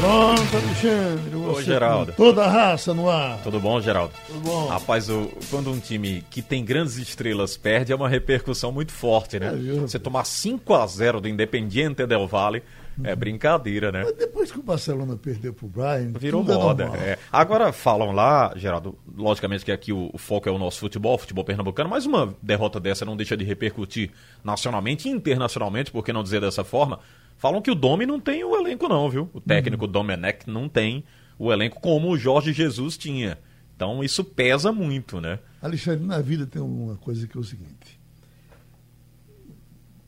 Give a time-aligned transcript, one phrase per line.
[0.00, 1.34] Pronto, Alexandre.
[1.36, 2.12] Ô, Geraldo.
[2.16, 3.38] Toda a raça no ar.
[3.42, 4.12] Tudo bom, Geraldo?
[4.28, 4.66] Tudo bom.
[4.68, 9.40] Rapaz, o- quando um time que tem grandes estrelas perde, é uma repercussão muito forte,
[9.40, 9.48] né?
[9.48, 9.80] É?
[9.80, 12.62] Você tomar 5 a 0 do Independiente Del Valle
[13.02, 14.02] é brincadeira, né?
[14.04, 16.86] Mas depois que o Barcelona perdeu pro Brian, Virou é moda.
[16.86, 17.02] normal.
[17.04, 17.18] é.
[17.32, 21.18] Agora falam lá, Geraldo, logicamente que aqui o, o foco é o nosso futebol, o
[21.18, 24.10] futebol pernambucano, mas uma derrota dessa não deixa de repercutir
[24.44, 27.00] nacionalmente e internacionalmente, por que não dizer dessa forma?
[27.38, 29.30] Falam que o Domi não tem o elenco, não, viu?
[29.32, 31.04] O técnico Domenech não tem
[31.38, 33.38] o elenco como o Jorge Jesus tinha.
[33.76, 35.38] Então isso pesa muito, né?
[35.62, 37.98] Alexandre, na vida tem uma coisa que é o seguinte.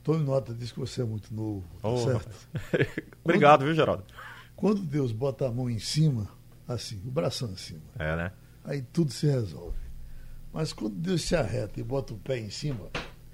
[0.03, 2.29] Tome nota disso que você é muito novo, tá Ô, certo?
[3.23, 4.03] Obrigado, viu, Geraldo?
[4.55, 6.27] Quando Deus bota a mão em cima,
[6.67, 8.31] assim, o bração em cima, É, né?
[8.65, 9.77] aí tudo se resolve.
[10.51, 12.89] Mas quando Deus se arreta e bota o pé em cima,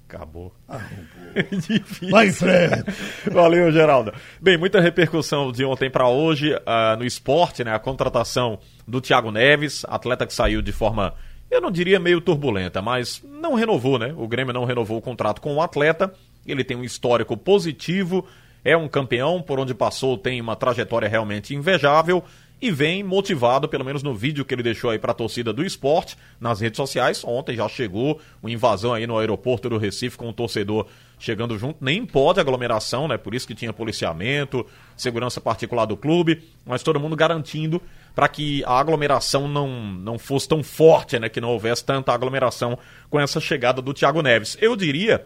[0.07, 0.53] Acabou.
[1.51, 2.09] Difícil.
[2.09, 2.85] Vai em frente.
[3.29, 4.13] Valeu, Geraldo.
[4.39, 7.75] Bem, muita repercussão de ontem para hoje ah, no esporte, né?
[7.75, 8.57] A contratação
[8.87, 11.13] do Thiago Neves, atleta que saiu de forma,
[11.51, 14.13] eu não diria meio turbulenta, mas não renovou, né?
[14.17, 16.13] O Grêmio não renovou o contrato com o atleta.
[16.45, 18.25] Ele tem um histórico positivo,
[18.63, 22.23] é um campeão, por onde passou tem uma trajetória realmente invejável
[22.59, 25.63] e vem motivado, pelo menos no vídeo que ele deixou aí para a torcida do
[25.63, 27.23] esporte nas redes sociais.
[27.23, 30.87] Ontem já chegou uma invasão aí no aeroporto do Recife com o torcedor
[31.19, 31.83] chegando junto.
[31.83, 33.17] Nem pode aglomeração, né?
[33.17, 37.81] Por isso que tinha policiamento, segurança particular do clube, mas todo mundo garantindo
[38.15, 41.29] para que a aglomeração não, não fosse tão forte, né?
[41.29, 42.77] Que não houvesse tanta aglomeração
[43.09, 44.57] com essa chegada do Thiago Neves.
[44.59, 45.25] Eu diria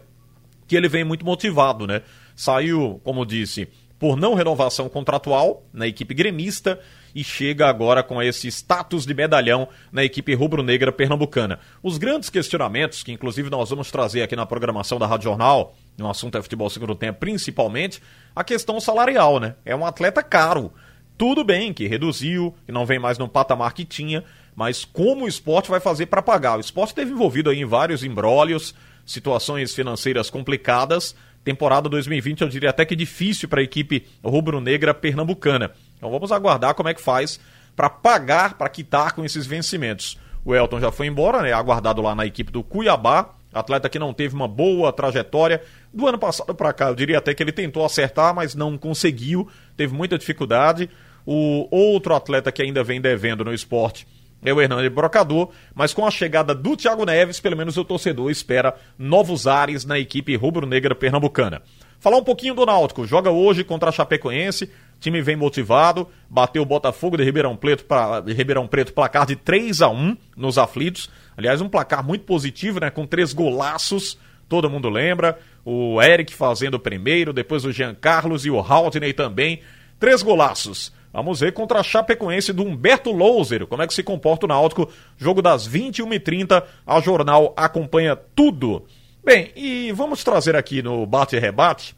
[0.66, 2.02] que ele vem muito motivado, né?
[2.36, 3.68] Saiu, como disse,
[4.02, 6.80] por não renovação contratual na equipe gremista
[7.14, 11.60] e chega agora com esse status de medalhão na equipe rubro-negra pernambucana.
[11.80, 16.10] Os grandes questionamentos, que inclusive nós vamos trazer aqui na programação da Rádio Jornal, no
[16.10, 18.02] assunto é futebol segundo tempo, principalmente,
[18.34, 19.54] a questão salarial, né?
[19.64, 20.72] É um atleta caro.
[21.16, 24.24] Tudo bem que reduziu, que não vem mais no patamar que tinha,
[24.56, 26.56] mas como o esporte vai fazer para pagar?
[26.56, 28.74] O esporte esteve envolvido aí em vários embrólios,
[29.06, 31.14] situações financeiras complicadas.
[31.44, 35.72] Temporada 2020 eu diria até que difícil para a equipe rubro-negra pernambucana.
[35.96, 37.40] Então vamos aguardar como é que faz
[37.74, 40.18] para pagar, para quitar com esses vencimentos.
[40.44, 41.52] O Elton já foi embora, né?
[41.52, 43.34] Aguardado lá na equipe do Cuiabá.
[43.52, 45.62] Atleta que não teve uma boa trajetória.
[45.92, 49.48] Do ano passado para cá, eu diria até que ele tentou acertar, mas não conseguiu.
[49.76, 50.88] Teve muita dificuldade.
[51.26, 54.06] O outro atleta que ainda vem devendo no esporte
[54.44, 58.30] é o Hernani Brocador, mas com a chegada do Thiago Neves, pelo menos o torcedor
[58.30, 61.62] espera novos ares na equipe rubro-negra pernambucana.
[62.00, 66.66] Falar um pouquinho do Náutico, joga hoje contra a Chapecoense, time vem motivado, bateu o
[66.66, 71.08] Botafogo de Ribeirão Preto, pra, de Ribeirão Preto placar de 3 a 1 nos aflitos,
[71.36, 76.74] aliás um placar muito positivo, né, com três golaços, todo mundo lembra, o Eric fazendo
[76.74, 79.60] o primeiro, depois o Jean Carlos e o Haldney também,
[80.00, 80.92] três golaços.
[81.12, 84.88] Vamos ver contra a Chapecoense do Humberto Louser, como é que se comporta o Náutico.
[85.18, 88.84] Jogo das 21h30, a jornal acompanha tudo.
[89.22, 91.94] Bem, e vamos trazer aqui no Bate e Rebate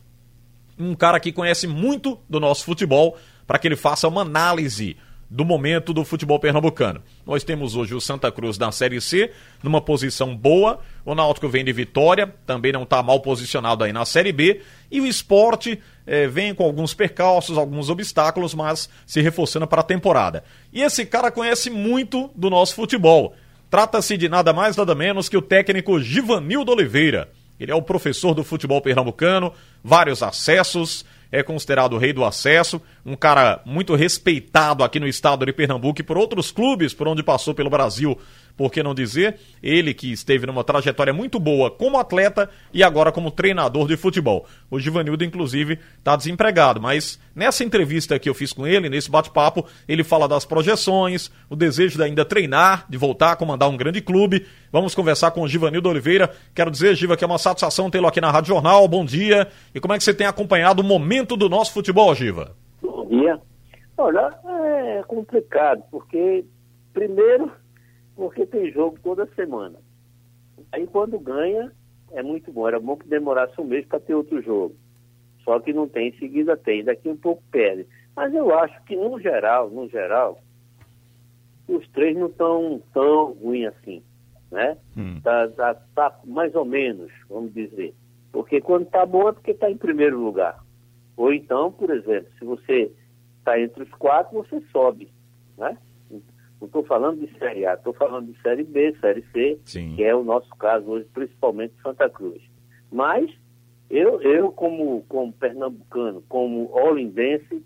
[0.79, 3.17] um cara que conhece muito do nosso futebol
[3.47, 4.97] para que ele faça uma análise
[5.31, 7.03] do momento do futebol pernambucano.
[7.27, 10.81] Nós temos hoje o Santa Cruz na Série C, numa posição boa.
[11.05, 14.61] O Náutico vem de vitória, também não está mal posicionado aí na Série B.
[14.91, 19.85] E o esporte eh, vem com alguns percalços, alguns obstáculos, mas se reforçando para a
[19.85, 20.45] temporada.
[20.73, 23.35] E esse cara conhece muito do nosso futebol.
[23.71, 27.29] Trata-se de nada mais, nada menos que o técnico Givanildo Oliveira.
[27.59, 29.53] Ele é o professor do futebol pernambucano,
[29.83, 35.45] vários acessos, é considerado o rei do acesso, um cara muito respeitado aqui no estado
[35.45, 38.17] de Pernambuco e por outros clubes por onde passou pelo Brasil,
[38.57, 39.37] por que não dizer?
[39.63, 44.47] Ele que esteve numa trajetória muito boa como atleta e agora como treinador de futebol.
[44.71, 49.67] O Givanildo, inclusive, está desempregado, mas nessa entrevista que eu fiz com ele, nesse bate-papo,
[49.89, 54.01] ele fala das projeções, o desejo de ainda treinar, de voltar a comandar um grande
[54.01, 54.47] clube.
[54.71, 56.33] Vamos conversar com o Givanildo Oliveira.
[56.55, 58.87] Quero dizer, Giva, que é uma satisfação tê-lo aqui na Rádio Jornal.
[58.87, 59.49] Bom dia.
[59.75, 62.57] E como é que você tem acompanhado o momento do nosso futebol, Giva?
[62.81, 63.41] Bom dia.
[63.97, 66.45] Olha, é complicado, porque,
[66.93, 67.53] primeiro,
[68.15, 69.79] porque tem jogo toda semana.
[70.73, 71.73] Aí quando ganha,
[72.13, 72.67] é muito bom.
[72.67, 74.75] Era bom que demorasse um mês para ter outro jogo.
[75.43, 76.85] Só que não tem, em seguida tem.
[76.85, 77.87] Daqui um pouco perde.
[78.17, 80.41] Mas eu acho que, no geral, no geral,
[81.69, 84.03] os três não estão tão ruins assim,
[84.51, 84.77] né?
[84.97, 85.21] Hum.
[85.23, 87.95] Tá, tá, tá mais ou menos, vamos dizer.
[88.33, 90.63] Porque quando tá bom é porque está em primeiro lugar.
[91.17, 92.91] Ou então, por exemplo, se você
[93.39, 95.09] está entre os quatro, você sobe,
[95.57, 95.77] né?
[96.65, 99.97] Não estou falando de Série A, estou falando de Série B, Série C, Sim.
[99.97, 102.41] que é o nosso caso hoje, principalmente Santa Cruz.
[102.91, 103.31] Mas
[103.91, 107.63] eu, eu como, como pernambucano, como olindense,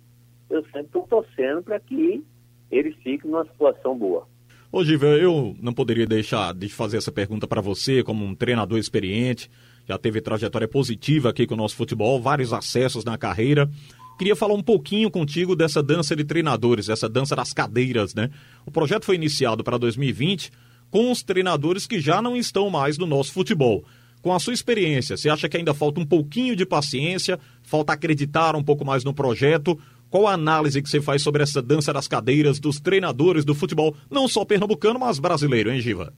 [0.51, 2.25] eu sempre estou torcendo para que
[2.73, 4.27] ele fique numa situação boa.
[4.73, 8.79] Ô, Giva, eu não poderia deixar de fazer essa pergunta para você, como um treinador
[8.79, 9.49] experiente,
[9.87, 13.71] já teve trajetória positiva aqui com o nosso futebol, vários acessos na carreira.
[14.19, 18.29] Queria falar um pouquinho contigo dessa dança de treinadores, essa dança das cadeiras, né?
[18.67, 20.51] O projeto foi iniciado para 2020
[20.91, 23.85] com os treinadores que já não estão mais no nosso futebol.
[24.21, 28.57] Com a sua experiência, você acha que ainda falta um pouquinho de paciência, falta acreditar
[28.57, 29.79] um pouco mais no projeto?
[30.11, 33.95] Qual a análise que você faz sobre essa dança das cadeiras dos treinadores do futebol,
[34.11, 36.13] não só pernambucano, mas brasileiro, hein, Giva?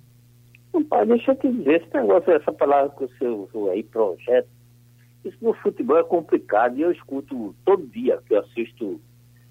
[0.89, 4.49] Pai, deixa eu te dizer, esse negócio, essa palavra que você usou aí, projeto,
[5.25, 9.01] isso no futebol é complicado e eu escuto todo dia que eu assisto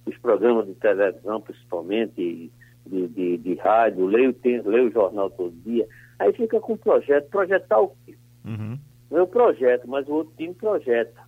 [0.06, 2.52] os programas de televisão, principalmente,
[2.86, 5.88] de, de, de rádio, leio, leio o jornal todo dia,
[6.18, 8.16] aí fica com projeto, projetar o quê?
[8.46, 8.80] Uhum.
[9.12, 11.22] Não é projeto, mas o outro time projeta.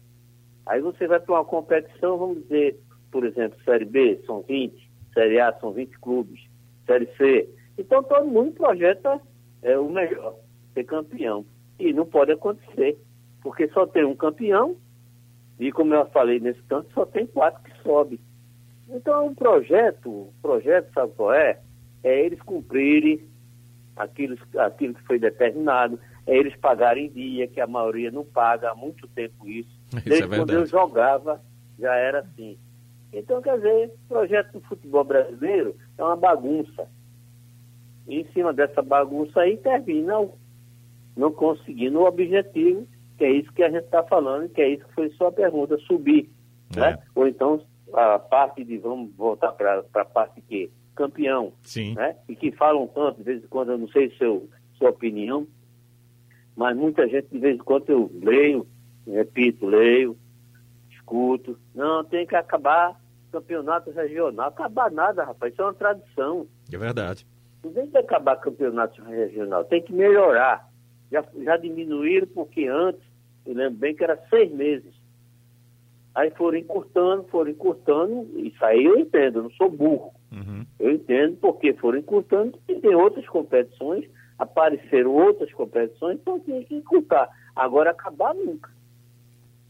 [0.66, 2.80] Aí você vai para uma competição, vamos dizer,
[3.12, 6.42] por exemplo, Série B são 20, Série A são 20 clubes,
[6.86, 7.50] Série C.
[7.78, 9.20] Então todo mundo projeta
[9.62, 10.36] é, o melhor,
[10.74, 11.46] ser campeão.
[11.80, 12.98] E não pode acontecer,
[13.42, 14.78] porque só tem um campeão,
[15.60, 18.20] e como eu falei nesse canto, só tem quatro que sobem.
[18.90, 21.60] Então um projeto, um projeto, sabe qual é?
[22.04, 23.28] É eles cumprirem
[23.96, 28.72] aquilo, aquilo que foi determinado, é eles pagarem em dia, que a maioria não paga
[28.72, 29.70] há muito tempo isso.
[29.94, 31.42] isso Desde é quando eu jogava,
[31.80, 32.58] já era assim.
[33.14, 36.88] Então, quer dizer, o projeto do futebol brasileiro é uma bagunça.
[38.08, 40.30] E em cima dessa bagunça aí termina
[41.16, 42.88] não conseguindo o objetivo,
[43.22, 45.78] que é isso que a gente está falando, que é isso que foi sua pergunta,
[45.78, 46.28] subir.
[46.76, 46.80] É.
[46.80, 47.00] Né?
[47.14, 47.64] Ou então
[47.94, 51.54] a parte de, vamos voltar para a parte que campeão.
[51.62, 51.94] Sim.
[51.94, 52.16] Né?
[52.28, 55.46] E que falam tanto, de vez em quando, eu não sei seu, sua opinião,
[56.56, 58.66] mas muita gente, de vez em quando, eu leio,
[59.06, 60.18] repito, leio,
[60.90, 61.60] escuto.
[61.76, 63.00] Não, tem que acabar
[63.32, 64.48] campeonato regional.
[64.48, 66.48] Acabar nada, rapaz, isso é uma tradição.
[66.74, 67.28] É verdade.
[67.64, 70.68] Não tem que acabar campeonato regional, tem que melhorar.
[71.12, 73.11] Já, já diminuíram, porque antes,
[73.46, 74.94] eu lembro bem que era seis meses.
[76.14, 80.12] Aí foram encurtando, foram encurtando, isso aí eu entendo, eu não sou burro.
[80.32, 80.66] Uhum.
[80.80, 86.76] Eu entendo porque foram encurtando e tem outras competições, apareceram outras competições, então tem que
[86.76, 87.30] encurtar.
[87.56, 88.70] Agora acabar nunca.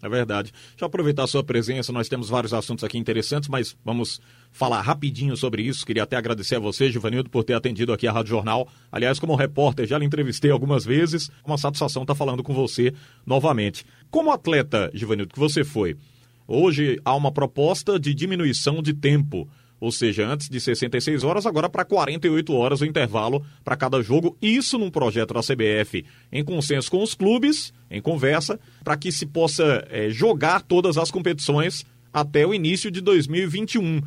[0.01, 0.51] É verdade.
[0.51, 4.19] Deixa eu aproveitar a sua presença, nós temos vários assuntos aqui interessantes, mas vamos
[4.51, 5.85] falar rapidinho sobre isso.
[5.85, 8.67] Queria até agradecer a você, Givanildo, por ter atendido aqui a Rádio Jornal.
[8.91, 11.29] Aliás, como repórter, já lhe entrevistei algumas vezes.
[11.45, 12.93] Uma satisfação estar falando com você
[13.25, 13.85] novamente.
[14.09, 15.95] Como atleta, Givanildo, que você foi,
[16.47, 19.47] hoje há uma proposta de diminuição de tempo
[19.81, 24.37] ou seja, antes de 66 horas, agora para 48 horas o intervalo para cada jogo.
[24.39, 29.25] Isso num projeto da CBF em consenso com os clubes, em conversa, para que se
[29.25, 31.83] possa é, jogar todas as competições
[32.13, 34.01] até o início de 2021.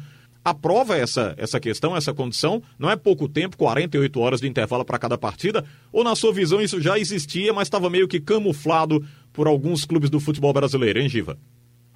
[0.45, 2.63] Aprova essa, essa questão, essa condição?
[2.79, 5.65] Não é pouco tempo, 48 horas de intervalo para cada partida?
[5.91, 10.09] Ou, na sua visão, isso já existia, mas estava meio que camuflado por alguns clubes
[10.09, 11.37] do futebol brasileiro, hein, Giva?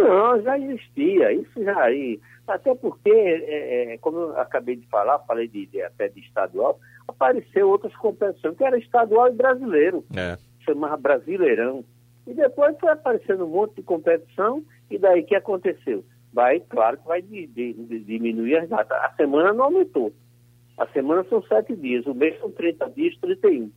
[0.01, 1.33] Não, já existia.
[1.33, 1.79] Isso já.
[1.81, 6.21] aí até porque, é, é, como eu acabei de falar, falei de, de, até de
[6.21, 10.05] estadual, apareceu outras competições, que era estadual e brasileiro.
[10.17, 10.37] É.
[10.61, 11.85] Chamava Brasileirão.
[12.27, 16.05] E depois foi aparecendo um monte de competição, e daí que aconteceu?
[16.33, 18.99] Vai, claro que vai de, de, diminuir as datas.
[18.99, 20.13] A semana não aumentou.
[20.77, 23.71] A semana são sete dias, o mês são 30 dias, 31.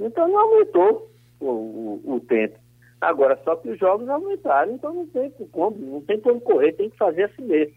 [0.00, 2.58] Então não aumentou o, o, o tempo.
[3.00, 6.88] Agora, só que os jogos aumentaram, então não tem como, não tem como correr, tem
[6.88, 7.74] que fazer assim mesmo.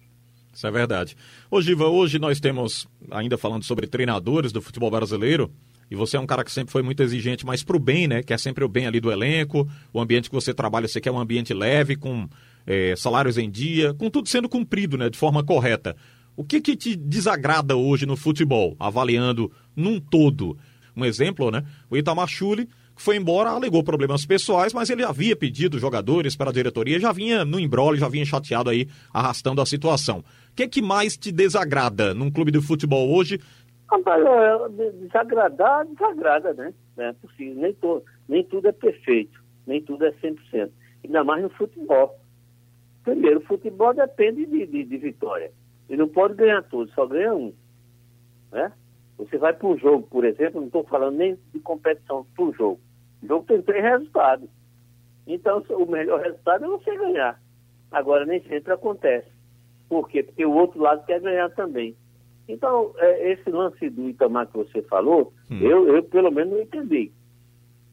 [0.56, 1.18] Isso é verdade.
[1.52, 5.52] Ô Giva, hoje nós temos, ainda falando sobre treinadores do futebol brasileiro,
[5.92, 8.24] e você é um cara que sempre foi muito exigente, mas pro bem, né?
[8.24, 11.20] Quer sempre o bem ali do elenco, o ambiente que você trabalha, você quer um
[11.20, 12.28] ambiente leve, com
[12.66, 15.10] é, salários em dia, com tudo sendo cumprido, né?
[15.10, 15.96] De forma correta.
[16.38, 20.58] O que que te desagrada hoje no futebol, avaliando num todo?
[20.96, 21.64] Um exemplo, né?
[21.90, 26.54] O Itamar Chuli foi embora, alegou problemas pessoais, mas ele havia pedido jogadores para a
[26.54, 30.20] diretoria, já vinha no embrole, já vinha chateado aí, arrastando a situação.
[30.20, 33.40] O que, é que mais te desagrada num clube de futebol hoje?
[35.02, 36.74] Desagradar, desagrada, né?
[36.98, 37.56] É possível.
[37.56, 40.70] Nem, to, nem tudo é perfeito, nem tudo é 100%.
[41.04, 42.20] Ainda mais no futebol.
[43.04, 45.52] Primeiro, o futebol depende de, de, de vitória.
[45.88, 47.54] E não pode ganhar tudo, só ganha um.
[48.52, 48.72] Né?
[49.18, 52.54] Você vai para um jogo, por exemplo, não estou falando nem de competição, para um
[52.54, 52.80] jogo.
[53.24, 54.50] O jogo tem três resultados.
[55.26, 57.42] Então, o melhor resultado é você ganhar.
[57.92, 59.28] Agora, nem sempre acontece.
[59.88, 60.24] Por quê?
[60.24, 61.96] Porque o outro lado quer ganhar também.
[62.48, 65.60] Então, é, esse lance do Itamar que você falou, hum.
[65.62, 67.12] eu, eu pelo menos não entendi.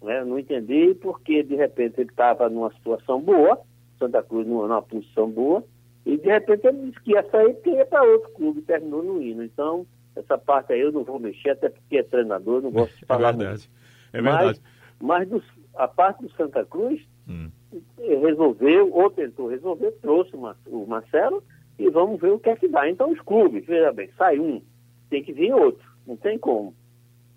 [0.02, 0.24] Né?
[0.24, 3.60] Não entendi porque, de repente, ele estava numa situação boa,
[3.98, 5.64] Santa Cruz numa, numa posição boa,
[6.04, 9.22] E de repente ele disse que ia sair porque ia para outro clube, terminou no
[9.22, 9.44] hino.
[9.44, 13.04] Então, essa parte aí eu não vou mexer, até porque é treinador, não gosto de
[13.04, 13.30] é falar.
[13.30, 13.70] É verdade.
[14.12, 14.60] É verdade.
[15.00, 15.42] Mas, mas
[15.74, 17.50] a parte do Santa Cruz hum.
[17.98, 20.32] resolveu, ou tentou resolver, trouxe
[20.66, 21.42] o Marcelo
[21.78, 22.88] e vamos ver o que é que dá.
[22.88, 24.62] Então os clubes, veja bem, sai um,
[25.08, 26.74] tem que vir outro, não tem como.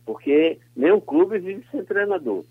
[0.05, 2.45] Porque nenhum clube vive sem treinador.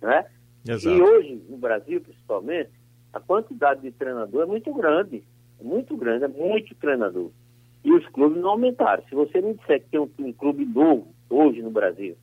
[0.00, 0.26] Né?
[0.66, 0.96] Exato.
[0.96, 2.70] E hoje, no Brasil principalmente,
[3.12, 5.24] a quantidade de treinador é muito grande.
[5.60, 7.30] Muito grande, é muito treinador.
[7.84, 9.04] E os clubes não aumentaram.
[9.08, 12.16] Se você me disser que tem um, um clube novo hoje no Brasil,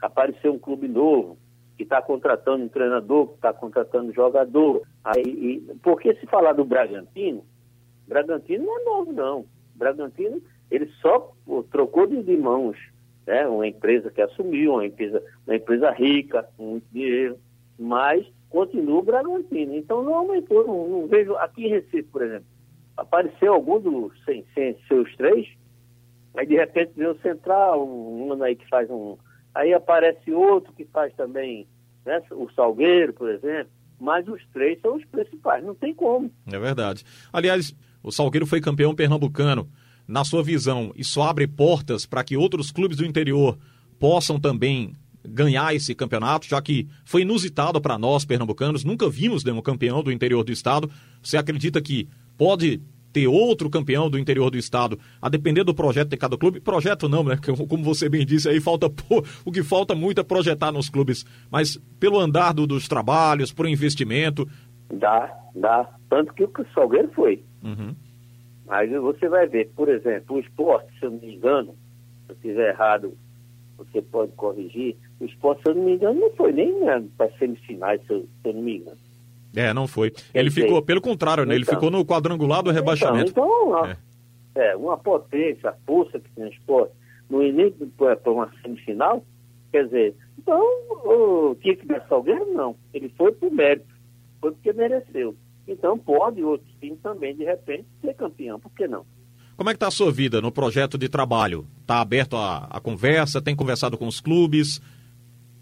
[0.00, 1.36] apareceu um clube novo,
[1.76, 4.82] que está contratando um treinador, que está contratando um jogador.
[5.04, 7.44] Aí, e, porque se falar do Bragantino,
[8.08, 9.44] Bragantino não é novo, não.
[9.74, 12.78] Bragantino, ele só pô, trocou de, mãos.
[13.26, 13.46] Né?
[13.46, 17.36] Uma empresa que assumiu, uma empresa, uma empresa rica, com muito dinheiro,
[17.78, 19.74] mas continua o Bragantino.
[19.74, 21.34] Então não aumentou, não, não, vejo.
[21.36, 22.46] Aqui em Recife, por exemplo,
[22.96, 25.48] apareceu algum dos sem, sem seus três,
[26.36, 29.16] aí de repente veio o Central, um, um aí que faz um.
[29.54, 31.66] Aí aparece outro que faz também,
[32.04, 32.22] né?
[32.30, 33.70] o Salgueiro, por exemplo.
[33.98, 36.30] Mas os três são os principais, não tem como.
[36.46, 37.02] É verdade.
[37.32, 39.68] Aliás, o Salgueiro foi campeão pernambucano.
[40.06, 43.58] Na sua visão, isso abre portas para que outros clubes do interior
[43.98, 44.94] possam também
[45.26, 50.12] ganhar esse campeonato, já que foi inusitado para nós pernambucanos, nunca vimos nenhum campeão do
[50.12, 50.90] interior do estado.
[51.22, 52.80] Você acredita que pode
[53.12, 56.60] ter outro campeão do interior do estado, a depender do projeto de cada clube?
[56.60, 57.38] Projeto não, né?
[57.68, 61.24] Como você bem disse aí, falta pô, o que falta muito é projetar nos clubes,
[61.50, 64.46] mas pelo andar do, dos trabalhos, por investimento.
[64.92, 65.88] Dá, dá.
[66.10, 67.42] Tanto que o Salgueiro foi.
[67.64, 67.94] Uhum.
[68.68, 71.74] Aí você vai ver, por exemplo, o esporte, se eu não me engano,
[72.26, 73.16] se eu estiver errado,
[73.78, 77.30] você pode corrigir, o esporte, se eu não me engano, não foi nem né, para
[77.38, 79.05] semifinais, se eu, se eu não me engano.
[79.54, 80.12] É, não foi.
[80.34, 81.54] ele ficou, pelo contrário, né?
[81.54, 83.30] Então, ele ficou no quadrangular do rebaixamento.
[83.30, 83.96] Então, então é.
[84.54, 84.76] é.
[84.76, 86.92] uma potência, a força que esporte
[87.28, 89.24] no início para uma semifinal,
[89.72, 90.60] quer dizer, então
[91.04, 92.76] o, tinha que dar Salgueiro, não.
[92.94, 93.92] Ele foi por mérito,
[94.40, 95.34] foi porque mereceu.
[95.66, 99.04] Então pode outros times também, de repente, ser campeão, por que não?
[99.56, 101.66] Como é que está a sua vida no projeto de trabalho?
[101.80, 103.40] Está aberto a, a, conversa?
[103.40, 104.82] Tem conversado com os clubes?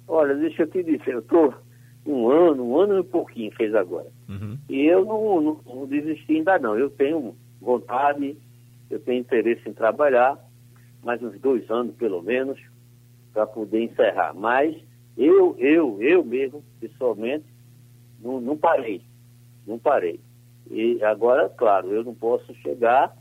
[0.08, 1.54] Olha, deixa eu te dizer, eu estou
[2.94, 4.10] ano, e pouquinho fez agora.
[4.28, 4.58] Uhum.
[4.68, 6.78] E eu não, não, não, desisti ainda não.
[6.78, 8.36] Eu tenho vontade,
[8.90, 10.38] eu tenho interesse em trabalhar,
[11.02, 12.60] mais uns dois anos pelo menos,
[13.32, 14.32] para poder encerrar.
[14.34, 14.76] Mas
[15.16, 17.46] eu, eu, eu mesmo, pessoalmente,
[18.20, 19.02] não, não parei
[19.66, 20.20] não parei.
[20.70, 23.16] E agora, claro, eu não posso chegar,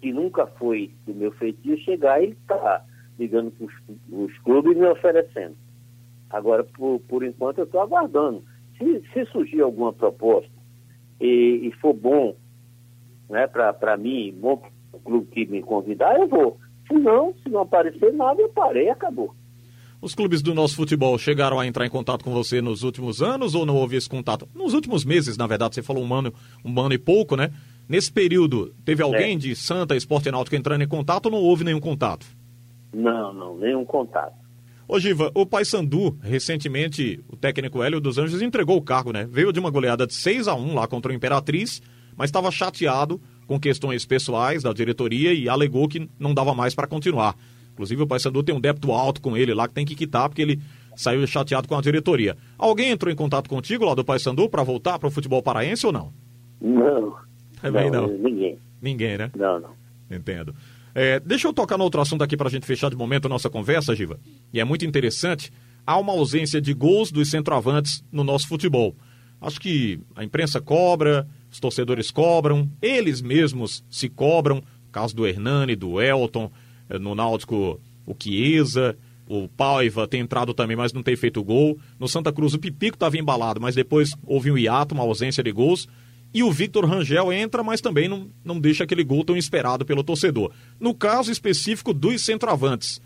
[0.00, 2.84] que nunca foi do meu feitio, chegar e estar tá
[3.18, 3.66] ligando para
[4.16, 5.56] os clubes me oferecendo.
[6.30, 8.42] Agora, por, por enquanto, eu estou aguardando.
[8.80, 10.50] Se, se surgir alguma proposta
[11.20, 12.34] e, e for bom
[13.28, 14.60] né, para mim, bom
[14.92, 16.58] o clube que me convidar, eu vou.
[16.88, 19.32] Se não, se não aparecer nada, eu parei e acabou.
[20.02, 23.54] Os clubes do nosso futebol chegaram a entrar em contato com você nos últimos anos
[23.54, 24.48] ou não houve esse contato?
[24.54, 26.32] Nos últimos meses, na verdade, você falou um ano,
[26.64, 27.52] um ano e pouco, né?
[27.86, 29.38] Nesse período, teve alguém é.
[29.38, 32.26] de Santa Esporte Náutico entrando em contato ou não houve nenhum contato?
[32.94, 34.39] Não, não, nenhum contato.
[34.92, 39.24] Ô Giva, o Paysandu, recentemente, o técnico Hélio dos Anjos entregou o cargo, né?
[39.30, 41.80] Veio de uma goleada de 6 a 1 lá contra o Imperatriz,
[42.16, 46.88] mas estava chateado com questões pessoais da diretoria e alegou que não dava mais para
[46.88, 47.36] continuar.
[47.72, 50.42] Inclusive o Paysandu tem um débito alto com ele lá que tem que quitar porque
[50.42, 50.60] ele
[50.96, 52.36] saiu chateado com a diretoria.
[52.58, 55.92] Alguém entrou em contato contigo lá do Paysandu para voltar para o futebol paraense ou
[55.92, 56.12] não?
[56.60, 57.14] Não.
[57.62, 58.18] Também não, não.
[58.18, 58.58] Ninguém.
[58.82, 59.30] Ninguém, né?
[59.36, 59.70] Não, não.
[60.10, 60.52] Entendo.
[60.94, 63.28] É, deixa eu tocar no outro assunto aqui para a gente fechar de momento a
[63.28, 64.18] nossa conversa, Giva.
[64.52, 65.52] E é muito interessante.
[65.86, 68.94] Há uma ausência de gols dos centroavantes no nosso futebol.
[69.40, 74.62] Acho que a imprensa cobra, os torcedores cobram, eles mesmos se cobram.
[74.92, 76.50] Caso do Hernani, do Elton,
[76.88, 81.78] é, no Náutico o Chiesa, o Paiva tem entrado também, mas não tem feito gol.
[81.98, 85.52] No Santa Cruz o Pipico estava embalado, mas depois houve um hiato, uma ausência de
[85.52, 85.88] gols.
[86.32, 90.04] E o Victor Rangel entra, mas também não, não deixa aquele gol tão esperado pelo
[90.04, 90.52] torcedor.
[90.78, 93.00] No caso específico dos centroavantes,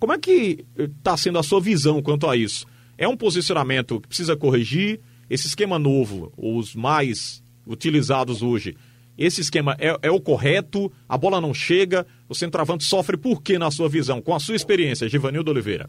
[0.00, 2.66] como é que está sendo a sua visão quanto a isso?
[2.98, 5.00] É um posicionamento que precisa corrigir?
[5.30, 8.76] Esse esquema novo, os mais utilizados hoje,
[9.16, 10.92] esse esquema é, é, o correto?
[11.08, 12.06] A bola não chega?
[12.28, 14.20] O centroavante sofre por quê, na sua visão?
[14.20, 15.88] Com a sua experiência, Givanildo Oliveira.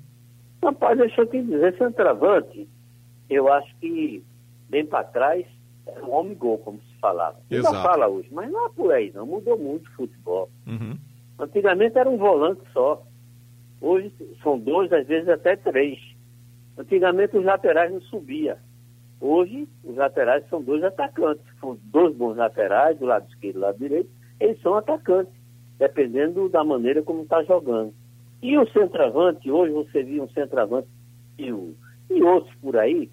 [0.64, 2.68] Rapaz, deixa eu te dizer, centroavante,
[3.30, 4.24] eu acho que
[4.70, 5.46] bem para trás
[5.88, 7.38] era um homem-gol, como se falava.
[7.52, 9.26] Ainda fala hoje, mas não é por aí, não.
[9.26, 10.50] Mudou muito o futebol.
[10.66, 10.98] Uhum.
[11.40, 13.04] Antigamente era um volante só.
[13.82, 14.12] Hoje
[14.42, 16.00] são dois, às vezes até três.
[16.78, 18.58] Antigamente os laterais não subiam.
[19.20, 21.46] Hoje, os laterais são dois atacantes.
[21.60, 25.34] For dois bons laterais, do lado esquerdo e do lado direito, eles são atacantes,
[25.78, 27.94] dependendo da maneira como está jogando.
[28.42, 30.88] E o centroavante, hoje você viu um centroavante
[31.38, 31.46] e,
[32.10, 33.10] e outros por aí,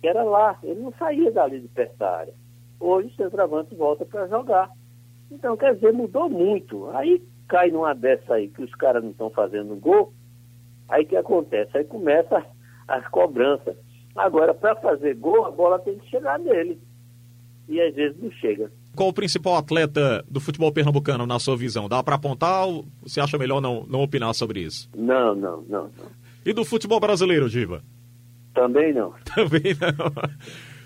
[0.00, 2.34] que era lá, ele não saía dali de perto da área.
[2.78, 4.70] Hoje o centroavante volta para jogar.
[5.30, 6.88] Então, quer dizer, mudou muito.
[6.90, 10.12] Aí cai numa dessa aí que os caras não estão fazendo gol,
[10.88, 11.76] aí que acontece?
[11.76, 12.44] Aí começa
[12.88, 13.76] as cobranças.
[14.16, 16.80] Agora, para fazer gol, a bola tem que chegar nele.
[17.68, 18.72] E às vezes não chega.
[18.96, 21.88] Qual o principal atleta do futebol pernambucano, na sua visão?
[21.88, 24.88] Dá para apontar ou você acha melhor não, não opinar sobre isso?
[24.96, 26.10] Não, não, não, não.
[26.44, 27.82] E do futebol brasileiro, Diva?
[28.54, 29.14] Também não.
[29.34, 30.10] Também não.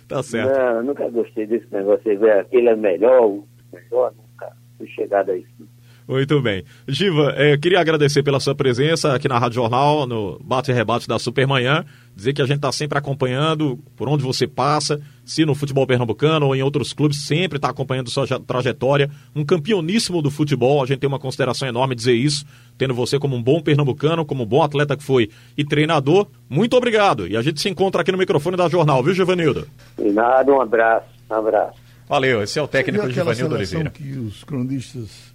[0.08, 0.58] tá certo.
[0.58, 2.10] Não, nunca gostei desse negócio.
[2.40, 5.68] Aquele é melhor, o melhor, nunca fui chegado a isso.
[6.06, 6.62] Muito bem.
[6.86, 11.08] Giva, eh, queria agradecer pela sua presença aqui na Rádio Jornal, no Bate e Rebate
[11.08, 11.82] da Supermanhã.
[12.14, 16.46] Dizer que a gente está sempre acompanhando por onde você passa, se no futebol pernambucano
[16.46, 19.10] ou em outros clubes, sempre está acompanhando sua trajetória.
[19.34, 22.44] Um campeoníssimo do futebol, a gente tem uma consideração enorme dizer isso,
[22.76, 26.26] tendo você como um bom pernambucano, como um bom atleta que foi e treinador.
[26.50, 27.26] Muito obrigado.
[27.26, 29.66] E a gente se encontra aqui no microfone da Jornal, viu, Givanildo?
[29.98, 31.78] Nada, um abraço, um abraço.
[32.06, 33.88] Valeu, esse é o técnico Givanildo Oliveira.
[33.88, 35.33] que os cronistas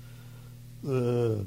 [0.83, 1.45] uh,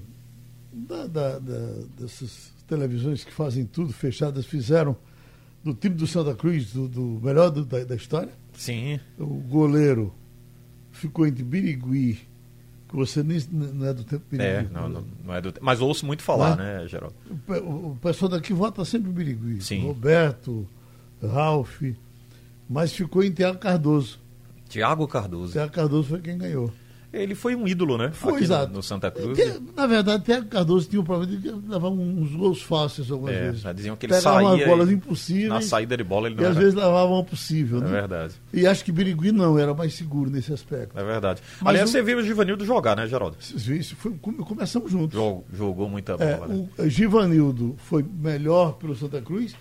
[0.73, 4.97] da, da, da, dessas televisões que fazem tudo fechadas fizeram
[5.62, 8.33] do time do Santa Cruz, do, do melhor do, da, da, história.
[8.55, 8.99] Sim.
[9.19, 10.12] O goleiro
[10.91, 12.21] ficou entre Birigui,
[12.89, 14.51] que você nem, não é do tempo Birigui.
[14.51, 17.15] É, não, não, não é do Mas ouço muito falar, né, Geraldo?
[17.49, 19.62] O, o, pessoal daqui vota sempre Birigui.
[19.62, 19.87] Sim.
[19.87, 20.67] Roberto,
[21.23, 21.83] Ralph,
[22.69, 24.19] mas ficou em Tiago Cardoso.
[24.69, 25.53] Tiago Cardoso.
[25.53, 26.73] Tiago Cardoso foi quem ganhou.
[27.12, 28.11] Ele foi um ídolo, né?
[28.12, 28.69] Foi, Aqui exato.
[28.69, 29.38] No, no Santa Cruz.
[29.76, 33.61] na verdade, Tiago Cardoso tinha o problema de levar uns gols fáceis algumas é, vezes.
[33.61, 34.49] Já diziam que ele Pegava saía.
[34.49, 35.49] umas bolas impossíveis.
[35.49, 36.52] Na saída de bola ele não E era...
[36.52, 37.88] às vezes levava uma possível, né?
[37.88, 38.35] É verdade.
[38.52, 40.99] E acho que Birigui não, era mais seguro nesse aspecto.
[40.99, 41.42] É verdade.
[41.61, 41.92] Mas Aliás, o...
[41.92, 43.37] você viu o Givanildo jogar, né, Geraldo?
[43.40, 45.12] Isso foi, começamos juntos.
[45.14, 46.69] Jogou, jogou muita bola, é, né?
[46.78, 49.55] O Givanildo foi melhor pelo Santa Cruz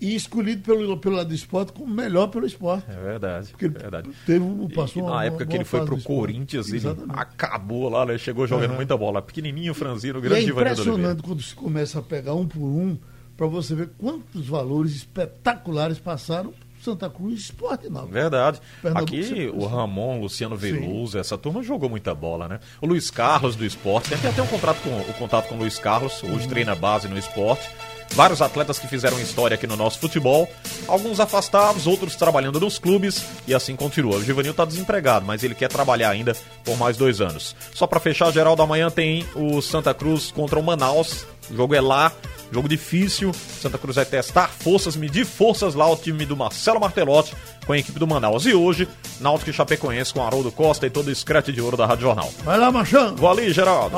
[0.00, 2.84] e escolhido pelo, pelo lado do esporte como melhor pelo esporte.
[2.88, 3.48] É verdade.
[3.50, 4.10] Porque é verdade.
[4.24, 6.00] Teve, passou e, uma, na época uma que ele foi pro.
[6.02, 7.10] Corinthians, Exatamente.
[7.12, 8.16] ele acabou lá, né?
[8.18, 8.76] Chegou jogando Uhum.
[8.76, 9.20] muita bola.
[9.20, 10.92] Pequenininho, franzino, E grande é Givanildo Oliveira.
[10.92, 12.96] impressionante quando se começa a pegar um por um
[13.36, 18.06] para você ver quantos valores espetaculares passaram Santa Cruz Esporte não.
[18.06, 18.60] Verdade.
[18.80, 19.66] Pernambuco Aqui o.
[19.66, 22.60] Ramon, Luciano Veloso, essa turma jogou muita bola, né?
[22.80, 25.76] O Luiz Carlos do esporte, tem até um contrato com, o contato com o Luiz
[25.78, 26.48] Carlos, hoje Uhum.
[26.48, 27.68] treina base no esporte.
[28.14, 30.48] Vários atletas que fizeram história aqui no nosso futebol,
[30.86, 34.16] alguns afastados, outros trabalhando nos clubes e assim continua.
[34.16, 37.54] O Givanil tá desempregado, mas ele quer trabalhar ainda por mais dois anos.
[37.74, 41.24] Só para fechar, geral da manhã tem o Santa Cruz contra o Manaus.
[41.50, 42.12] O jogo é lá,
[42.52, 43.32] jogo difícil.
[43.60, 47.34] Santa Cruz vai testar forças, medir forças lá o time do Marcelo Martelotti
[47.66, 48.46] com a equipe do Manaus.
[48.46, 48.88] E hoje,
[49.20, 52.32] Náutico e Chapecoense com Haroldo Costa e todo o escrete de ouro da Rádio Jornal.
[52.44, 53.14] Vai lá, Machão!
[53.14, 53.96] Vou ali, Geraldo.